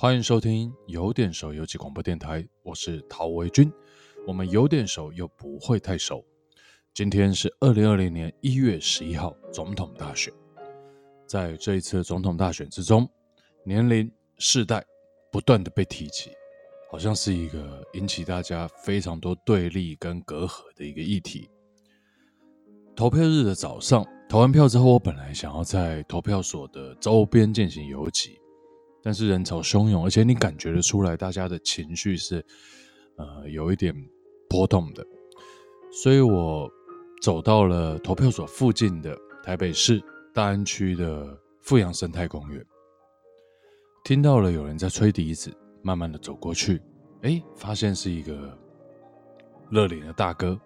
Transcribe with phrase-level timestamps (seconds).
[0.00, 3.70] 欢迎收听有点熟游击广播电台，我是陶维军。
[4.26, 6.24] 我们有点熟又不会太熟。
[6.94, 10.32] 今天是二零二零年一月十一号，总统大选。
[11.26, 13.06] 在这一次总统大选之中，
[13.62, 14.82] 年龄、世代
[15.30, 16.30] 不断的被提起，
[16.90, 21.50] 好像是一个引起大家非常多对立跟隔阂的一个议题。
[22.96, 28.40] 投票日的早上，投完票之后，我本来想要在投票所的周边进行游击。
[29.02, 32.44] 但是人潮汹涌，而且你感觉得出来，大家的情绪是，
[33.16, 33.94] 呃，有一点
[34.48, 35.04] 波动的。
[35.92, 36.70] 所以我
[37.20, 42.64] 走到了投票所附近的台北市大安区的富阳生态公园，
[44.04, 46.80] 听到了有人在吹笛子，慢慢的走过去，
[47.22, 48.56] 哎，发现是一个
[49.70, 50.58] 热脸的大哥。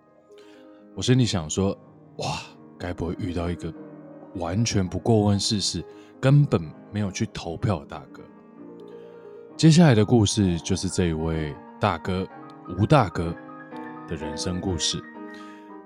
[0.95, 1.77] 我心里想说，
[2.19, 2.41] 哇，
[2.79, 3.73] 该不会遇到一个
[4.37, 5.85] 完全不过问世事，
[6.25, 6.59] 根本
[6.91, 8.23] 没有去投票大哥。
[9.59, 12.27] 接下来的故事就是这一位大哥
[12.79, 13.25] 吴大哥
[14.09, 14.99] 的人生故事。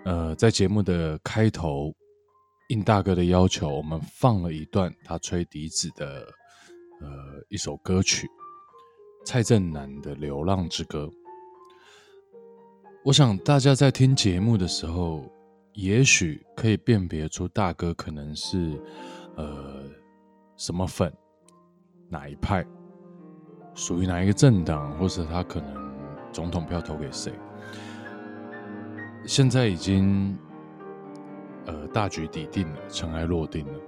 [0.04, 1.92] 呃，在节目的开头，
[2.68, 6.24] 应大哥的要求，我们放了一段他吹笛子的
[7.00, 7.08] 呃
[7.48, 8.28] 一首歌曲，
[9.24, 11.06] 蔡振南的《流浪之歌》。
[13.04, 15.24] 我想大家在听节目的时候，
[15.72, 18.80] 也许可以辨别出大哥可能是
[19.36, 19.82] 呃
[20.58, 21.10] 什么粉，
[22.10, 22.62] 哪一派。
[23.74, 25.72] 属于哪一个政党，或者他可能
[26.32, 27.32] 总统票投给谁？
[29.24, 30.36] 现在已经
[31.66, 33.80] 呃大局已定了，尘埃落定了。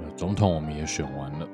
[0.00, 1.48] 呃，总统我们也选完了。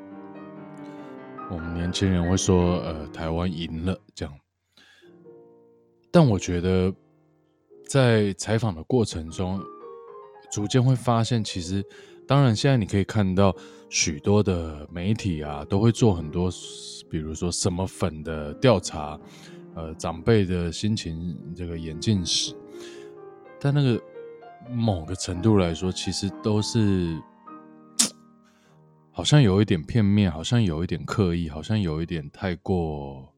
[1.51, 4.35] 我们年轻人会说，呃，台湾赢了这样。
[6.11, 6.91] 但我觉得，
[7.87, 9.61] 在采访的过程中，
[10.51, 11.85] 逐渐会发现，其实。
[12.27, 13.55] 当然，现在你可以看到
[13.89, 16.51] 许多的媒体啊，都会做很多，
[17.09, 19.19] 比如说什么粉的调查，
[19.75, 22.55] 呃，长辈的心情这个眼镜史，
[23.61, 24.03] 但那个
[24.71, 27.21] 某个程度来说，其实都是
[29.13, 33.33] 好像有一点片面，好像有一点刻意，好像有一点太过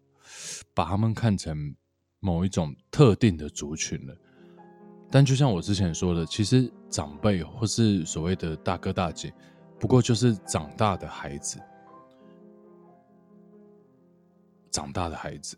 [0.74, 1.74] 把他们看成
[2.20, 4.16] 某一种特定的族群了。
[5.10, 9.32] 但就像我之前说的，其实长辈或是所谓的大哥大姐，
[9.78, 11.58] 不过就是长大的孩子，
[14.70, 15.56] 长大的孩子。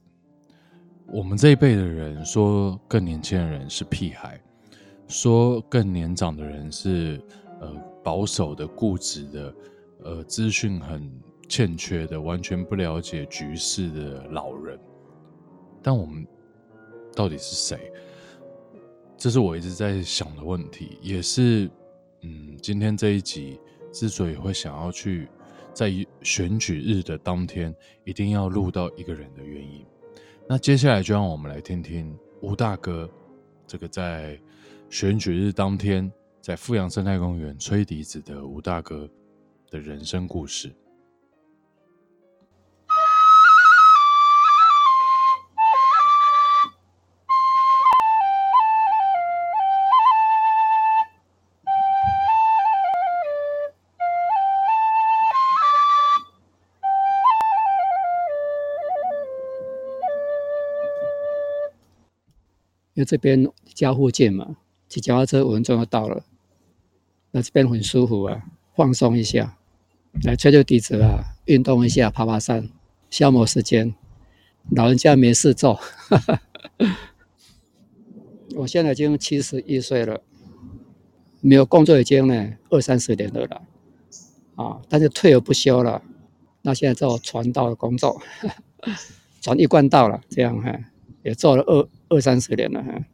[1.06, 4.40] 我们这一辈的人说更年轻的人是屁孩，
[5.08, 7.20] 说更年长的人是
[7.60, 9.54] 呃保守的、固执的、
[10.04, 11.10] 呃资讯很
[11.48, 14.78] 欠缺的、完全不了解局势的老人。
[15.82, 16.24] 但我们
[17.14, 17.90] 到底是谁？
[19.16, 21.68] 这是我一直在想的问题，也是，
[22.22, 23.58] 嗯，今天这一集
[23.92, 25.28] 之所以会想要去
[25.72, 25.92] 在
[26.22, 27.74] 选举日的当天
[28.04, 29.84] 一定要录到一个人的原因。
[30.48, 33.08] 那接下来就让我们来听听吴大哥
[33.66, 34.38] 这个在
[34.88, 39.08] 选举日当天在富阳生态公园吹笛子的吴大哥
[39.70, 40.74] 的人生故事。
[63.00, 66.22] 因为这边家附近嘛，骑脚踏车五分钟就到了。
[67.30, 68.42] 那这边很舒服啊，
[68.76, 69.56] 放松一下，
[70.24, 72.68] 来吹吹笛子啊，运动一下，爬爬山，
[73.08, 73.94] 消磨时间。
[74.76, 75.80] 老人家没事做。
[78.54, 80.20] 我现在已经七十一岁了，
[81.40, 83.62] 没有工作已经呢二三十年了啦。
[84.56, 86.02] 啊，但是退而不休了。
[86.60, 88.20] 那现在做传道的工作，
[89.40, 90.78] 传一贯道了，这样哈，
[91.22, 91.88] 也做了二。
[92.10, 93.04] 二三十年了哈，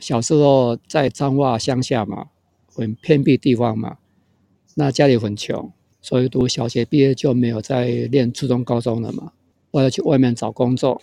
[0.00, 2.26] 小时候在彰化乡下嘛，
[2.74, 3.98] 很偏僻地方嘛，
[4.74, 5.72] 那家里很穷，
[6.02, 9.32] 所以读小学毕业就没有再念初中、高中了嘛，
[9.70, 11.00] 我要去外面找工作。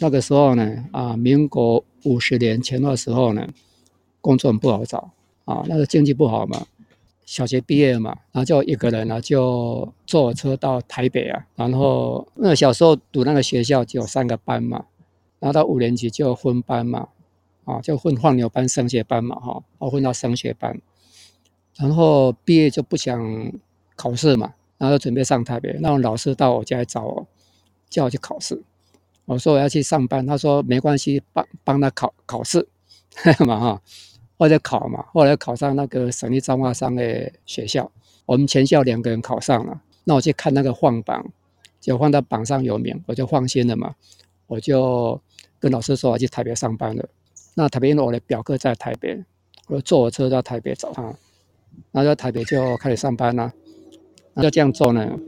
[0.00, 3.48] 那个时候呢，啊，民国五十年前的时候呢，
[4.20, 5.12] 工作很不好找
[5.44, 6.66] 啊，那个经济不好嘛，
[7.24, 14.84] 小学毕业嘛，然后就一个人呢就坐车到台北啊，然后那小时候读那个学校就有三个班嘛。
[15.38, 17.08] 然后到五年级就分班嘛，
[17.64, 20.80] 啊，就分放牛班、升学班嘛，哈，然后分到升学班。
[21.76, 23.52] 然后毕业就不想
[23.96, 25.76] 考试嘛，然后就准备上台北。
[25.80, 27.26] 那种老师到我家来找我，
[27.90, 28.62] 叫我去考试。
[29.26, 32.66] 我说我要去上班，他说没关系，帮帮他考考试
[33.46, 33.82] 嘛，哈，
[34.38, 35.04] 后来考嘛。
[35.12, 37.90] 后来考上那个省立彰化商业学校，
[38.24, 39.82] 我们全校两个人考上了。
[40.04, 41.32] 那我去看那个放榜。
[41.78, 43.94] 就放到榜上有名，我就放心了嘛。
[44.48, 45.20] 我就
[45.60, 47.08] 跟老师说我去台北上班了。
[47.54, 49.24] 那台北因为我的表哥在台北，
[49.68, 51.02] 我就坐我车到台北找他。
[51.92, 53.52] 然后在台北就开始上班了。
[54.34, 55.18] 那这样做呢，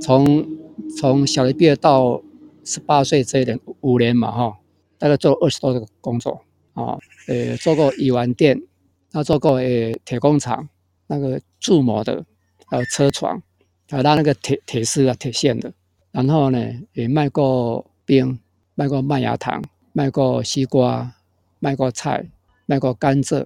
[0.00, 0.46] 从
[0.98, 2.22] 从小学毕业到
[2.64, 4.58] 十八岁这一点五年嘛哈，
[4.98, 6.42] 大概做了二十多个工作
[6.74, 6.98] 啊，
[7.28, 8.62] 呃，做过鱼丸店，
[9.12, 10.68] 那做过呃铁工厂，
[11.06, 12.24] 那个铸模的，
[12.66, 13.42] 还有车床，
[13.88, 15.72] 还有拉那个铁铁丝啊铁线的，
[16.10, 16.58] 然后呢
[16.92, 18.38] 也卖过冰，
[18.76, 19.60] 卖过麦芽糖，
[19.92, 21.12] 卖过西瓜，
[21.58, 22.26] 卖过菜，
[22.66, 23.38] 卖过甘蔗，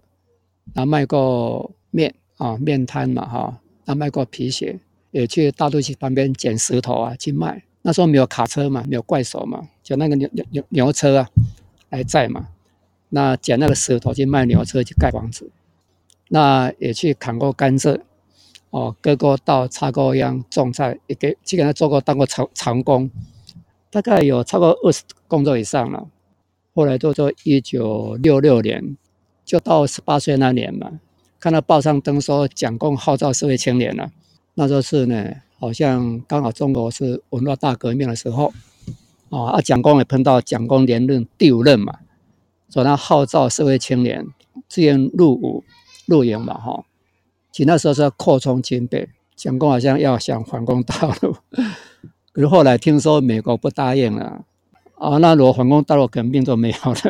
[0.74, 4.78] 然后卖过面啊面摊嘛哈，然后卖过皮鞋，
[5.12, 7.62] 也去大肚溪旁边捡石头啊去卖。
[7.82, 11.30] 那时候没有卡车嘛，没有怪手嘛，就那个牛牛牛牛车啊
[11.88, 12.48] 来载嘛。
[13.08, 15.50] 那捡那个石头去卖牛车去盖房子。
[16.28, 18.00] 那也去砍过甘蔗，
[18.70, 23.10] 哦，割过稻，插过秧，种菜，也给去给他做过当过长长工，
[23.90, 26.08] 大概有超过二十工作以上了。
[26.74, 28.96] 后来就做一九六六年，
[29.44, 31.00] 就到十八岁那年嘛，
[31.38, 34.10] 看到报上登说蒋公号召社会青年了，
[34.54, 35.32] 那时候是呢。
[35.60, 38.50] 好像刚好中国是文化大革命的时候，
[39.28, 41.98] 啊，蒋公也碰到蒋公连任第五任嘛，
[42.70, 44.26] 所以他号召社会青年
[44.70, 45.62] 自愿入伍
[46.06, 46.86] 入营嘛，哈。
[47.52, 51.36] 其实那时候是要扩充军备，蒋公好像要想反攻大陆，
[52.46, 54.44] 后来听说美国不答应了，
[54.96, 57.00] 啊，那如果反攻大陆，可能命就没有了，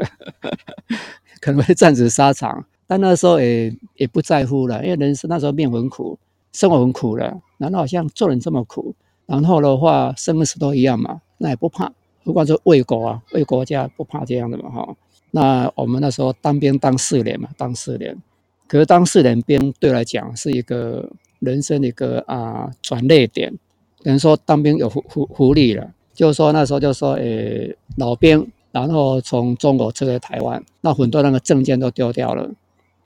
[1.40, 2.64] 可能会战死沙场。
[2.86, 6.18] 但那时候也也不在乎了，因为人生那时候命很苦。
[6.52, 8.92] 生活很苦了，难道好像做人这么苦？
[9.26, 11.92] 然后的话，生跟死都一样嘛，那也不怕。
[12.24, 14.96] 不管是为国啊，为国家不怕这样的嘛，哈。
[15.30, 18.20] 那我们那时候当兵当四年嘛，当四年。
[18.66, 23.54] 可是当四年兵对我来讲是一个人生的一个啊转捩点。
[24.02, 32.50] 等于说当兵有福福福利了，就是说那时候就说，诶，老兵，然后从中国撤回台湾，那很多那个证件都丢掉了，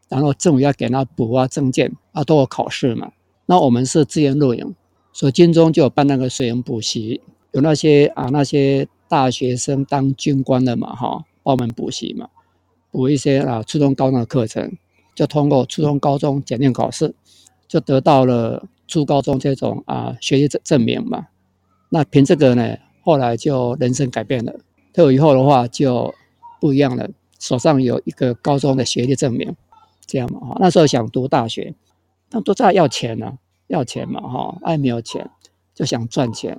[0.09, 3.11] 然后政府要给他补啊证件啊，都有考试嘛。
[3.47, 4.75] 那我们是自愿入营，
[5.13, 7.21] 所以军中就有办那个水营补习，
[7.53, 12.29] 有那些啊那些大学生当军官的嘛哈，帮我们补习嘛，
[12.91, 14.73] 补一些啊初中高中的课程，
[15.15, 17.15] 就通过初中高中检定考试，
[17.69, 21.27] 就得到了初高中这种啊学习证证明嘛。
[21.91, 24.55] 那凭这个呢，后来就人生改变了，
[24.93, 26.15] 退伍以后的话就
[26.61, 27.09] 不一样了，
[27.39, 29.55] 手上有一个高中的学历证明，
[30.07, 30.57] 这样嘛哈。
[30.61, 31.75] 那时候想读大学。
[32.31, 33.39] 那都在要钱呢、
[33.69, 35.31] 要钱嘛，哈，爱没有钱，
[35.73, 36.59] 就想赚钱。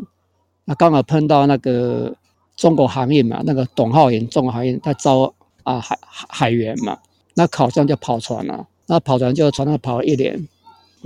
[0.63, 2.15] 那刚好碰到那个
[2.55, 5.33] 中国航运嘛，那个董浩云，中国航运他招
[5.63, 6.97] 啊海海员嘛，
[7.33, 10.47] 那考上就跑船了，那跑船就船上跑了一年，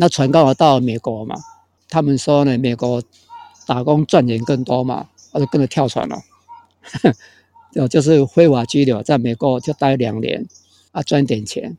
[0.02, 1.36] 那船刚好到美国嘛，
[1.90, 3.04] 他们说呢，美国
[3.68, 6.18] 打工赚钱更多嘛，我就跟着跳船了，
[7.74, 10.48] 就 就是非法居留，在美国就待两年，
[10.94, 11.78] 啊，赚点钱，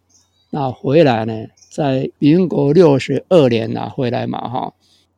[0.51, 1.47] 那回来呢？
[1.71, 4.75] 在民国六十二年呐，回来嘛哈，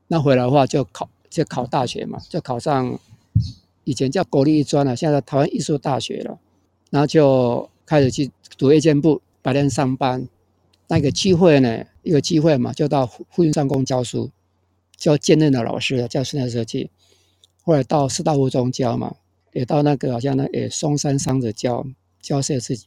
[0.06, 3.00] 那回来的话就考就考大学嘛，就考上
[3.82, 6.38] 以前叫国立艺专了，现在台湾艺术大学了，
[6.90, 10.28] 然后就开始去读夜间部，白天上班。
[10.88, 14.30] 那个机会呢，一个机会嘛，就到复兴商工教书，
[14.96, 16.90] 教兼任的老师教室内设计。
[17.62, 19.14] 后来到师大附中教嘛，
[19.52, 21.86] 也到那个好像那也松山商职教
[22.20, 22.86] 教设计，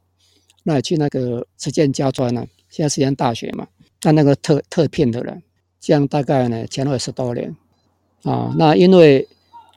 [0.64, 2.46] 那也去那个实践家专了。
[2.70, 3.68] 现在实验大学嘛，
[4.02, 5.42] 但那个特特聘的人，
[5.80, 7.56] 这样大概呢前后十多年
[8.24, 8.54] 啊。
[8.58, 9.28] 那因为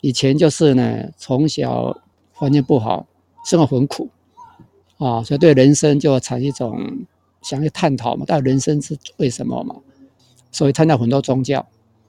[0.01, 1.97] 以前就是呢，从小
[2.33, 3.07] 环境不好，
[3.45, 4.11] 生活很苦
[4.97, 7.07] 啊，所以对人生就产生一种
[7.43, 9.77] 想去探讨嘛，到底人生是为什么嘛？
[10.51, 11.67] 所以参加很多宗教，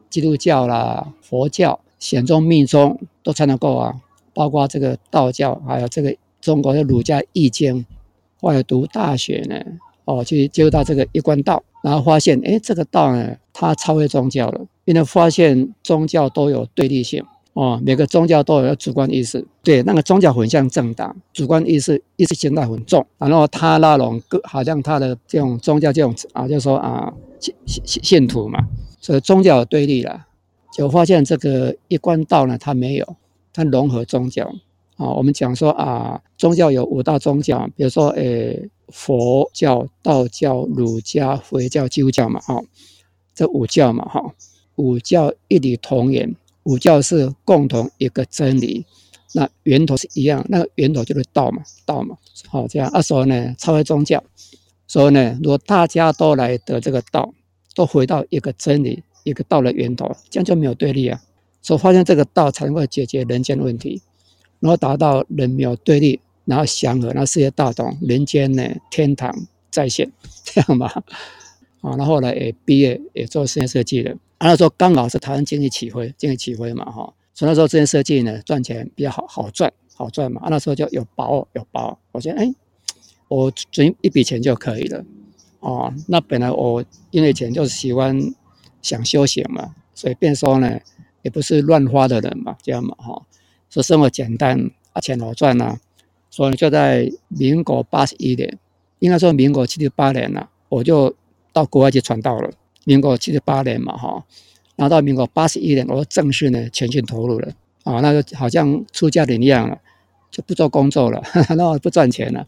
[0.10, 3.96] 基督教啦、佛教、显宗、密宗都参加过啊，
[4.34, 7.86] 包括这个道教，还有这个中国的儒家易经，
[8.42, 9.64] 后来读大学呢。
[10.06, 17.24] 哦，去接触到这个一贯道，然后发现，哎，这个道呢，它超越宗教了，因为发现宗教都有对立性，
[17.60, 28.60] 哦，每个宗教都有主观意识，对，那个宗教很像政党，主观意识意识形态很重，然后他那种个好像他的这种宗教这种啊，就是说啊，信信信徒嘛，
[29.01, 30.25] 所以宗教有对立了，
[30.74, 33.16] 就发现这个一贯道呢，它没有，
[33.51, 34.50] 它融合宗教。
[34.96, 42.62] 啊，我们讲说啊，宗教有五大宗教，比如说，诶，佛教、道教、儒家、回教、基督教嘛，哈，
[43.34, 44.34] 这五教嘛，哈，
[44.75, 48.86] 五教一理同源，五教是共同一个真理，
[49.34, 54.24] 那源头是一样，那个源头就是道嘛，道嘛，好，这样，啊，所以呢，超越宗教，
[54.88, 57.34] 所以呢，如果大家都来得这个道，
[57.75, 61.22] 都回到一个真理，一个道的源头，这样就没有对立啊。
[61.62, 64.01] 所以发现这个道才能够解决人间问题，
[64.60, 69.34] 然后达到人没有对立，然后祥和，那世界大同，人间呢天堂
[69.70, 70.12] 再现，
[70.44, 71.04] 这样吧。
[71.82, 74.48] 啊，然后来也毕业，也做室内设计的啊。
[74.48, 77.13] 那时候刚好是台湾经济起飞，经济起飞嘛，哈。
[77.36, 80.41] 所以那时候室内设计呢赚钱比较好，好赚，好赚嘛。
[80.50, 81.98] 那时候就有把握，有把握。
[82.12, 82.53] 我觉得，哎，
[83.27, 85.05] 我存一笔钱就可以了。
[85.60, 88.19] 哦，那本来我因为钱就是喜欢
[88.81, 90.79] 想休闲嘛，所以变说呢，
[91.22, 93.22] 也不是乱花的人嘛，这样嘛，哈。
[93.69, 95.79] 说生活简单，啊，钱好赚呐。
[96.29, 98.58] 所以就在民国八十一年，
[99.00, 101.15] 应该说民国七十八年了，我就。
[101.51, 102.51] 到国外去传道了，
[102.89, 104.25] 民国七十八年嘛，哈，
[104.75, 107.48] 然后到民国八十一年，我正式呢全心投入了，
[107.84, 109.77] 啊，那就好像出家人一样了，
[110.31, 111.22] 就不做工作了，
[111.55, 112.48] 然后不赚钱了，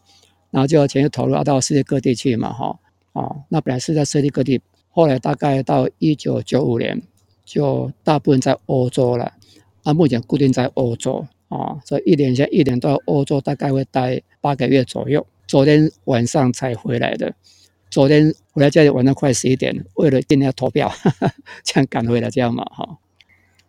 [0.50, 2.80] 然后就全心投入到世界各地去嘛，哈，
[3.14, 7.00] 啊，那本来是在世界各地，后来大概到一九九五年，
[7.46, 9.32] 就大部分在欧洲了，
[9.84, 17.32] 啊，目前固定在欧洲，啊，所以一年前一年到欧洲大概会待八个月左右，昨天晚上才回来的。
[17.92, 21.30] 昨天回来家里玩到快十一点，为了今天要投票，哈哈，
[21.62, 22.98] 这样赶回来这样嘛哈。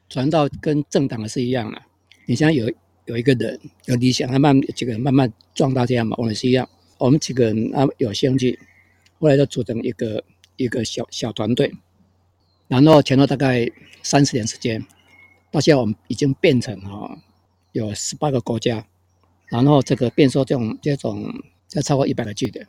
[0.09, 1.83] 传道跟政党是一样的，
[2.27, 2.73] 你像有
[3.07, 6.69] 有一个人有理想，他慢几个人慢慢壮大这样嘛，我们是一样。
[6.99, 8.57] 我们几个人啊有兴趣，
[9.19, 10.23] 后来就组成一个
[10.55, 11.75] 一个小小团队，
[12.69, 13.69] 然后前后大概
[14.05, 14.87] 三十年时间，
[15.51, 17.19] 到现在我们已经变成哈
[17.73, 18.87] 有十八个国家，
[19.49, 22.65] 然后这个变说这种这种要超过一百个据点。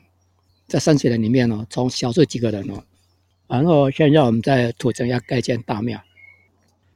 [0.67, 2.83] 在三水人里面呢，从小数几个人哦，
[3.47, 6.01] 然后现在我们在土城要盖建大庙。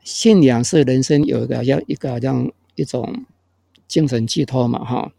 [0.03, 3.25] 信仰是人生有一个像一个像一种
[3.87, 5.11] 精神寄托嘛哈，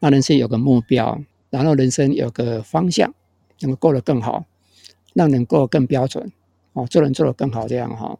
[0.00, 3.14] 让人生有个目标，然后人生有个方向，
[3.60, 4.44] 能够过得更好，
[5.14, 6.32] 让人过得更标准
[6.72, 8.18] 哦，做人做得更好这样哈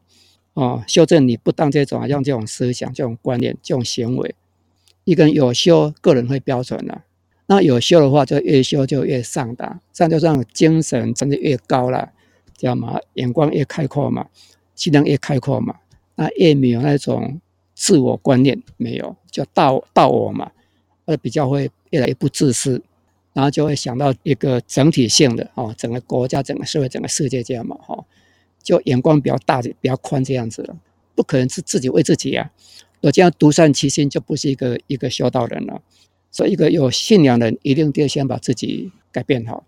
[0.55, 4.35] 哦，修正你不当这种像这种思想、这种观念、这种行为，
[5.05, 7.05] 一个人有修，个人会标准了。
[7.51, 12.13] 那有修的话，就越修就越上达，这样就让精神真的越高了，
[12.59, 13.01] 知道吗？
[13.15, 14.29] 眼光越开阔嘛，
[14.75, 15.77] 气量越开阔嘛，
[16.17, 17.41] 那越没有那种
[17.75, 20.53] 自我观念，没有，就大大我嘛，
[21.07, 22.83] 而比较会越来越不自私，
[23.33, 28.05] 然后就会想到一个整体性的哦，整个国家、整个社会、整个世界这样嘛，哈，
[28.63, 30.77] 就眼光比较大、比较宽这样子了，
[31.15, 32.51] 不可能是自己为自己啊，
[33.01, 35.81] 我这样独善其身，就不是一个一个修道人了。
[36.31, 39.65] 所以，一个有信仰的人一定得先把自己改变好，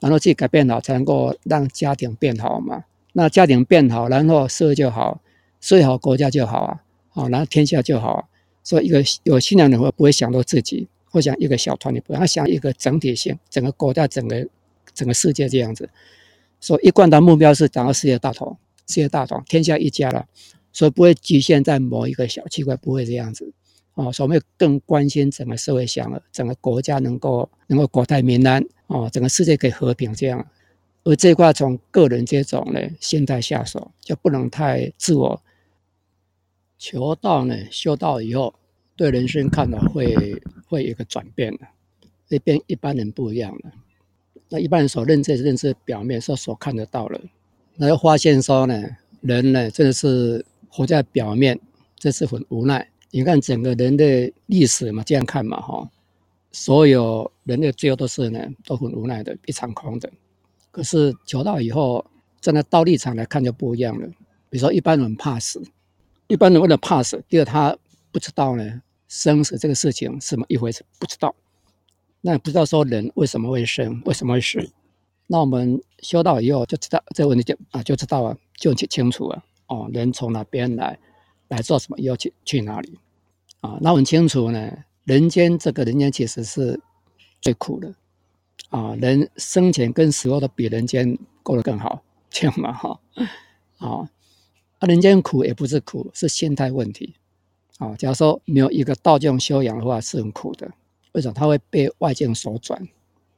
[0.00, 2.84] 然后自己改变好，才能够让家庭变好嘛。
[3.14, 5.20] 那家庭变好，然后社会就好，
[5.60, 8.24] 社会好，国家就好啊，好，然后天下就好啊。
[8.62, 14.46] 所以，一个有信仰的人不会想到自己，或想一个小团体，不，要想一个整体性，整个国家，整个
[14.94, 15.88] 整个世界这样子。
[16.60, 18.56] 所以，一贯的目标是达到世界大同，
[18.86, 20.26] 世界大同，天下一家了。
[20.72, 23.52] 所以，不会局限在某一个小区块，不会这样子。
[23.94, 30.44] 哦，所以我们更关心整个社会祥和，整个国家能够能够国泰民安，哦，整个世界可以和平这样。
[31.04, 35.42] 而这块从个人这种呢心态下手，就不能太自我。
[36.78, 38.54] 求道呢，修道以后，
[38.96, 41.60] 对人生看法会会有一个转变的，
[42.28, 43.72] 会变一般人不一样了。
[44.48, 47.20] 那一般人所认知认知表面是所看得到的，
[47.76, 48.82] 那就发现说呢，
[49.20, 51.60] 人呢真的是活在表面，
[51.96, 52.88] 这是很无奈。
[53.14, 55.88] 你看整个人的历史嘛，这样看嘛，哈，
[56.50, 60.10] 所有人的最后都是呢，都很无奈的，一场空的。
[60.72, 62.04] 可是求道以后，
[62.40, 64.08] 站在道立场来看就不一样了。
[64.50, 65.62] 比如说，一般人怕死，
[66.26, 67.78] 一般人为了怕死，第二他
[68.10, 71.32] 不知道呢，生死这个事情是么一回事，不知道。
[72.20, 74.68] 那也不知道说人为什么会生，为什么会死。
[75.28, 79.44] 那我们修道以后就知道这个问题就啊就知道了，就清清楚了。
[79.68, 80.98] 哦，人从哪边来，
[81.46, 82.98] 来做什么，要去去哪里。
[83.64, 84.70] 啊，那很清楚呢。
[85.04, 86.78] 人间这个人间其实是
[87.40, 87.94] 最苦的
[88.68, 93.00] 啊，人生前跟死后都比人间过得更好，这样嘛哈。
[93.78, 94.10] 啊，
[94.80, 97.14] 啊，人间苦也不是苦，是心态问题。
[97.78, 100.70] 啊，假如说没有一个道教修养的话，是很苦的。
[101.12, 101.32] 为什么？
[101.32, 102.86] 他会被外境所转，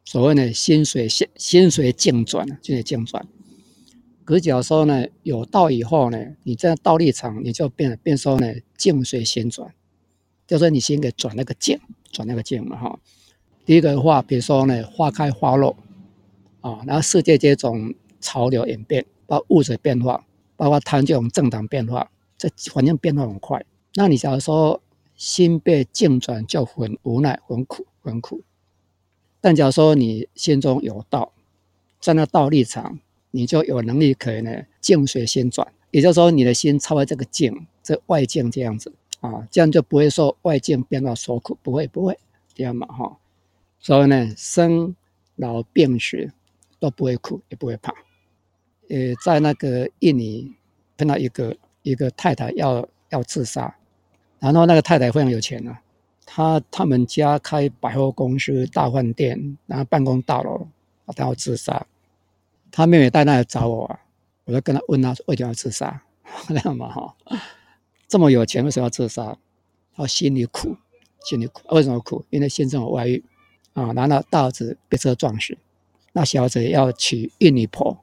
[0.05, 3.25] 所谓呢，心随心心随境转，就是境转。
[4.25, 9.73] 可是假如说呢，有道以后呢，你在道立场，你就变变说呢，境随心转。
[10.47, 11.81] 就说你先给转那个境，
[12.13, 12.99] 转那个境嘛哈。
[13.65, 15.77] 第一个的话，比如说呢，花开花落
[16.61, 20.25] 啊，然后世界这种潮流演变，包括物质变化，
[20.57, 23.65] 包括谈这种政党变化，这环境变化很快。
[23.95, 24.81] 那你假如说
[25.17, 28.43] 心被境转，就很无奈，很苦，很苦。
[29.41, 31.33] 但假如说你心中有道，
[32.01, 33.01] 在那道立场，
[33.33, 42.19] 你就有能力可以呢，境随心转，也就是说，你的心超越这个境，这外境这样子啊，这样就不会受外境变到所苦，不会不会
[42.55, 43.17] 这样嘛哈。
[43.79, 44.95] 所以呢，生
[45.37, 46.33] 老病死
[46.79, 47.93] 都不会苦，也不会怕。
[48.89, 50.55] 呃，在那个印尼
[50.97, 53.75] 碰到一个一个太太要要自杀，
[54.39, 55.81] 然后那个太太非常有钱啊，
[56.25, 60.69] 她他们家开百货公司、大饭店，然后办公大楼，
[61.15, 61.87] 她要自杀，
[62.71, 64.01] 她妹妹带那来找我啊。
[64.45, 66.03] 我就跟她问她为什么要自杀，
[66.47, 67.17] 这样嘛哈，
[68.09, 69.37] 这么有钱为什么要自杀？
[69.95, 70.77] 他心里苦，
[71.25, 71.63] 心里苦。
[71.75, 72.25] 为什么苦？
[72.31, 73.25] 因为先生有外遇
[73.73, 75.57] 啊，然后大儿子被车撞死，
[76.13, 77.99] 那小子要娶印尼婆。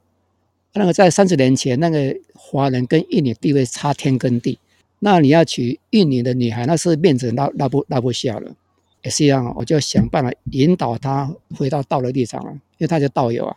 [0.72, 4.58] 那个在三十年前，那个华人跟印尼地位差天跟地。
[4.98, 8.56] 那你要娶印尼的女孩，那是面子拉拉不拉不下了。
[9.02, 13.56] 也是一样，我就想办法引导他回到道的立场了，因为他是道友啊。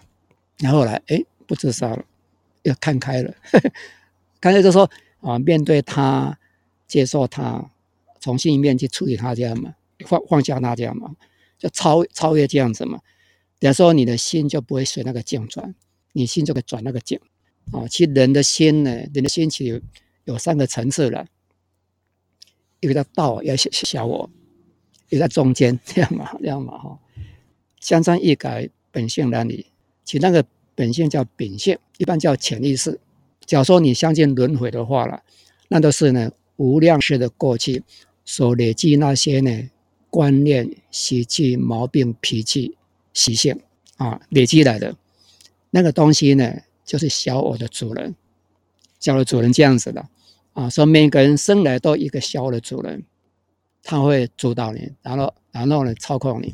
[0.59, 2.03] 然后来，哎，不自杀了。
[2.63, 3.33] 要看开了，
[4.41, 4.89] 干脆就说
[5.21, 6.39] 啊，面对他，
[6.87, 7.71] 接受他，
[8.19, 11.15] 从心里面去处理他这样嘛，放放下他这样嘛，
[11.57, 12.99] 就超超越这样子嘛。
[13.59, 15.73] 等于说你的心就不会随那个境转，
[16.13, 17.19] 你心就可以转那个境
[17.71, 17.87] 啊。
[17.87, 19.81] 其实人的心呢，人的心其实
[20.25, 21.25] 有，有三个层次了，
[22.79, 24.29] 一个叫道，要小小我，
[25.09, 26.99] 一个在中间 这样嘛，这样嘛哈。
[27.79, 29.65] 江山易改，本性难移。
[30.03, 30.45] 其实那个。
[30.77, 32.99] 本性叫秉性，一般叫潜意识。
[33.47, 35.23] 假如说你相信轮回的话了，
[35.69, 37.81] 那都是呢无量世的过去
[38.23, 39.69] 所累积那些呢
[40.11, 42.77] 观念、习气、毛病、脾气、
[43.13, 43.59] 习性
[43.95, 44.95] 啊累积来的，
[45.71, 46.53] 那个东西呢
[46.85, 48.13] 就是小我的主人，
[48.99, 50.07] 小我主人这样子的
[50.53, 50.69] 啊。
[50.69, 53.03] 说每个人生来都一个小我的主人，
[53.81, 56.53] 他会主导你，然后然后呢操控你。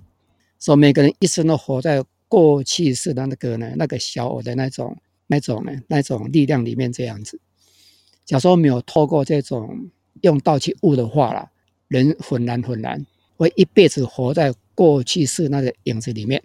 [0.59, 2.05] 说每个人一生都活在。
[2.29, 4.97] 过去式的那个呢，那个小我的那种、
[5.33, 7.39] 那种、那种力量里面这样子。
[8.23, 9.89] 假如说没有透过这种
[10.21, 11.51] 用道去悟的话啦，
[11.87, 16.43] 人浑然浑然，会一辈子活在过去式那个影子里面。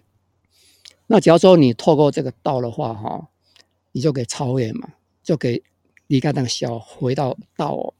[1.07, 3.29] 那假如说你透过这个道的话，哈，
[3.91, 4.89] 你就给超越嘛，
[5.23, 5.61] 就给
[6.07, 7.93] 离开那个小，回到道哦，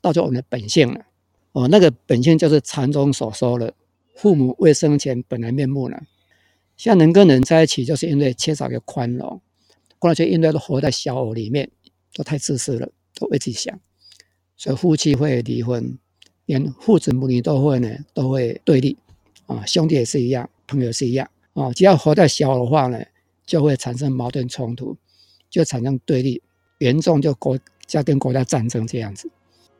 [0.00, 1.04] 道就我们的本性了。
[1.52, 3.74] 哦，那个本性就是禅宗所说的
[4.14, 6.00] “父母未生前本来面目”呢。
[6.78, 9.40] 像人跟人在一起，就是因为缺少一个宽容，
[10.02, 11.70] 或者因为都活在小我里面，
[12.12, 13.78] 都太自私了，都为自己想，
[14.56, 15.96] 所以夫妻会离婚，
[16.46, 18.98] 连父子母女都会呢，都会对立
[19.46, 23.00] 啊，兄弟也是一样，朋友也是一样啊，只要活在小的话呢，
[23.46, 24.96] 就会产生矛盾冲突，
[25.48, 26.42] 就产生对立，
[26.80, 29.30] 严重就国家跟国家战争这样子。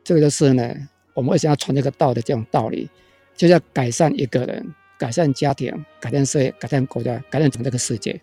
[0.05, 0.73] 这个就是呢，
[1.13, 2.89] 我们为什么要传这个道的这种道理，
[3.35, 4.73] 就是要改善一个人。
[4.95, 8.21] 改善家庭，改善社会，改善国家，改善整个这个世界。